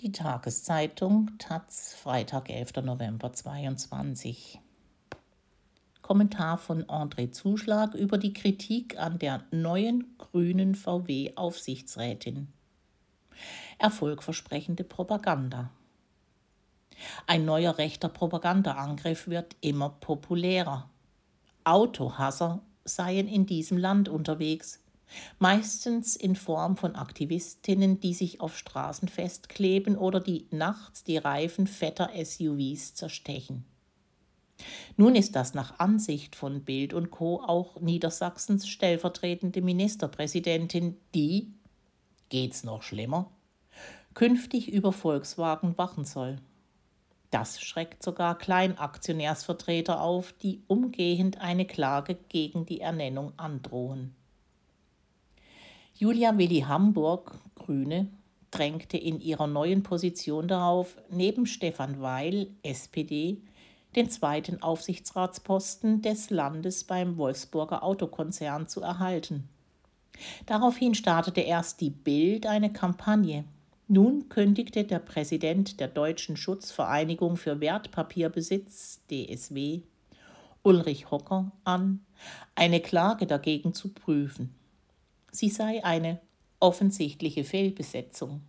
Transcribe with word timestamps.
Die 0.00 0.12
Tageszeitung 0.12 1.36
Taz, 1.38 1.92
Freitag, 1.92 2.50
11. 2.50 2.84
November 2.84 3.32
2022. 3.32 4.60
Kommentar 6.02 6.56
von 6.56 6.84
André 6.84 7.32
Zuschlag 7.32 7.94
über 7.94 8.16
die 8.16 8.32
Kritik 8.32 8.96
an 8.96 9.18
der 9.18 9.42
neuen 9.50 10.16
grünen 10.16 10.76
VW-Aufsichtsrätin. 10.76 12.46
Erfolgversprechende 13.78 14.84
Propaganda. 14.84 15.70
Ein 17.26 17.44
neuer 17.44 17.76
rechter 17.78 18.08
Propagandaangriff 18.08 19.26
wird 19.26 19.56
immer 19.62 19.88
populärer. 19.88 20.88
Autohasser 21.64 22.62
seien 22.84 23.26
in 23.26 23.46
diesem 23.46 23.78
Land 23.78 24.08
unterwegs, 24.08 24.78
meistens 25.38 26.16
in 26.16 26.36
Form 26.36 26.76
von 26.76 26.96
Aktivistinnen, 26.96 28.00
die 28.00 28.14
sich 28.14 28.40
auf 28.40 28.56
Straßen 28.56 29.08
festkleben 29.08 29.96
oder 29.96 30.20
die 30.20 30.46
nachts 30.50 31.04
die 31.04 31.16
Reifen 31.16 31.66
fetter 31.66 32.10
SUVs 32.14 32.94
zerstechen. 32.94 33.64
Nun 34.96 35.14
ist 35.14 35.36
das 35.36 35.54
nach 35.54 35.78
Ansicht 35.78 36.34
von 36.34 36.64
Bild 36.64 36.92
und 36.92 37.10
Co. 37.10 37.40
auch 37.42 37.80
Niedersachsens 37.80 38.68
stellvertretende 38.68 39.62
Ministerpräsidentin, 39.62 40.96
die, 41.14 41.52
geht's 42.28 42.64
noch 42.64 42.82
schlimmer, 42.82 43.30
künftig 44.14 44.72
über 44.72 44.92
Volkswagen 44.92 45.78
wachen 45.78 46.04
soll. 46.04 46.36
Das 47.30 47.60
schreckt 47.60 48.02
sogar 48.02 48.36
Kleinaktionärsvertreter 48.38 50.00
auf, 50.00 50.32
die 50.32 50.62
umgehend 50.66 51.40
eine 51.40 51.66
Klage 51.66 52.16
gegen 52.28 52.64
die 52.64 52.80
Ernennung 52.80 53.32
androhen. 53.36 54.14
Julia 56.00 56.38
Willi 56.38 56.60
Hamburg, 56.60 57.34
Grüne, 57.56 58.06
drängte 58.52 58.96
in 58.96 59.20
ihrer 59.20 59.48
neuen 59.48 59.82
Position 59.82 60.46
darauf, 60.46 60.96
neben 61.10 61.44
Stefan 61.44 62.00
Weil, 62.00 62.46
SPD, 62.62 63.38
den 63.96 64.08
zweiten 64.08 64.62
Aufsichtsratsposten 64.62 66.00
des 66.00 66.30
Landes 66.30 66.84
beim 66.84 67.16
Wolfsburger 67.16 67.82
Autokonzern 67.82 68.68
zu 68.68 68.80
erhalten. 68.80 69.48
Daraufhin 70.46 70.94
startete 70.94 71.40
erst 71.40 71.80
die 71.80 71.90
Bild 71.90 72.46
eine 72.46 72.72
Kampagne. 72.72 73.42
Nun 73.88 74.28
kündigte 74.28 74.84
der 74.84 75.00
Präsident 75.00 75.80
der 75.80 75.88
Deutschen 75.88 76.36
Schutzvereinigung 76.36 77.36
für 77.36 77.60
Wertpapierbesitz 77.60 79.00
DSW, 79.10 79.80
Ulrich 80.62 81.10
Hocker, 81.10 81.50
an, 81.64 82.06
eine 82.54 82.78
Klage 82.78 83.26
dagegen 83.26 83.74
zu 83.74 83.92
prüfen 83.92 84.54
sie 85.30 85.48
sei 85.48 85.84
eine 85.84 86.20
offensichtliche 86.60 87.44
Fehlbesetzung. 87.44 88.42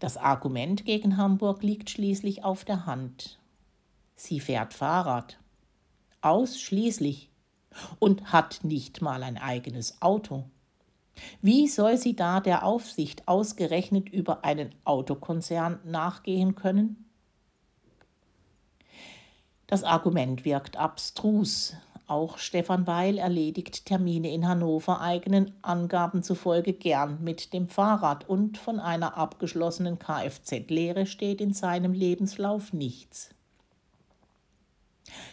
Das 0.00 0.16
Argument 0.16 0.84
gegen 0.84 1.16
Hamburg 1.16 1.62
liegt 1.62 1.90
schließlich 1.90 2.44
auf 2.44 2.64
der 2.64 2.86
Hand. 2.86 3.38
Sie 4.16 4.40
fährt 4.40 4.74
Fahrrad. 4.74 5.38
Ausschließlich. 6.20 7.30
Und 7.98 8.32
hat 8.32 8.64
nicht 8.64 9.00
mal 9.00 9.22
ein 9.22 9.38
eigenes 9.38 10.02
Auto. 10.02 10.44
Wie 11.40 11.68
soll 11.68 11.96
sie 11.96 12.14
da 12.14 12.40
der 12.40 12.64
Aufsicht 12.64 13.26
ausgerechnet 13.28 14.10
über 14.10 14.44
einen 14.44 14.74
Autokonzern 14.84 15.80
nachgehen 15.84 16.54
können? 16.54 17.04
Das 19.66 19.84
Argument 19.84 20.44
wirkt 20.44 20.76
abstrus, 20.76 21.74
auch 22.06 22.38
Stefan 22.38 22.86
Weil 22.86 23.18
erledigt 23.18 23.86
Termine 23.86 24.32
in 24.32 24.46
Hannover 24.46 25.00
eigenen 25.00 25.52
Angaben 25.62 26.22
zufolge 26.22 26.72
gern 26.72 27.22
mit 27.22 27.52
dem 27.52 27.68
Fahrrad 27.68 28.28
und 28.28 28.58
von 28.58 28.80
einer 28.80 29.16
abgeschlossenen 29.16 29.98
Kfz-Lehre 29.98 31.06
steht 31.06 31.40
in 31.40 31.52
seinem 31.52 31.92
Lebenslauf 31.92 32.72
nichts. 32.72 33.30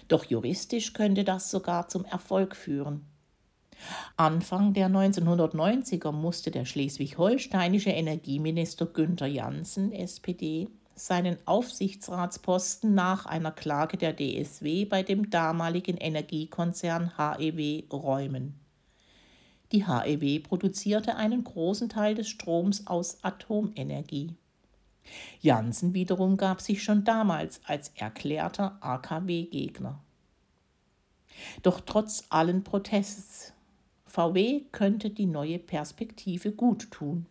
Doch 0.08 0.26
juristisch 0.26 0.94
könnte 0.94 1.23
das 1.23 1.52
sogar 1.52 1.88
zum 1.88 2.05
Erfolg 2.05 2.55
führen. 2.55 3.05
Anfang 4.17 4.73
der 4.73 4.89
1990er 4.89 6.11
musste 6.11 6.52
der 6.52 6.66
schleswig-holsteinische 6.66 7.92
Energieminister 7.92 8.86
Günther 8.86 9.27
Janssen, 9.27 9.92
SPD, 9.92 10.67
seinen 10.99 11.37
Aufsichtsratsposten 11.45 12.93
nach 12.93 13.26
einer 13.26 13.52
Klage 13.52 13.98
der 13.98 14.15
DSW 14.15 14.86
bei 14.86 15.04
dem 15.04 15.30
damaligen 15.30 15.98
Energiekonzern 15.98 17.17
HEW 17.17 17.83
räumen. 17.92 18.60
Die 19.71 19.87
HEW 19.87 20.39
produzierte 20.39 21.15
einen 21.15 21.43
großen 21.43 21.89
Teil 21.89 22.15
des 22.15 22.27
Stroms 22.27 22.87
aus 22.87 23.23
Atomenergie. 23.23 24.36
Janssen 25.42 25.93
wiederum 25.93 26.37
gab 26.37 26.61
sich 26.61 26.83
schon 26.83 27.04
damals 27.04 27.61
als 27.66 27.89
erklärter 27.95 28.77
AKW-Gegner. 28.81 29.99
Doch 31.61 31.81
trotz 31.81 32.26
allen 32.30 32.64
Protests, 32.64 33.54
VW 34.05 34.61
könnte 34.71 35.11
die 35.11 35.27
neue 35.27 35.60
Perspektive 35.60 36.52
gut 36.52 36.92
tun. 36.92 37.27